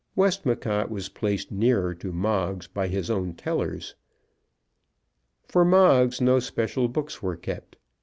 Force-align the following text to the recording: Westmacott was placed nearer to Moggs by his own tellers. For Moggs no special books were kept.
Westmacott 0.15 0.89
was 0.89 1.09
placed 1.09 1.51
nearer 1.51 1.93
to 1.93 2.11
Moggs 2.11 2.65
by 2.65 2.87
his 2.87 3.11
own 3.11 3.35
tellers. 3.35 3.93
For 5.47 5.63
Moggs 5.63 6.19
no 6.19 6.39
special 6.39 6.87
books 6.87 7.21
were 7.21 7.35
kept. 7.37 7.75